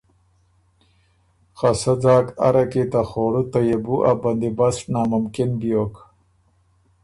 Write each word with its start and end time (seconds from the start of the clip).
خه 1.57 1.71
سۀ 1.81 1.93
ځاک 2.03 2.25
اره 2.47 2.63
کی 2.71 2.83
ته 2.91 3.01
خوړُو 3.09 3.43
ته 3.51 3.59
يېبُو 3.67 3.95
ا 4.09 4.11
بندیبست 4.21 4.81
ناممکِن 4.93 5.49
بیوک۔ 5.59 5.93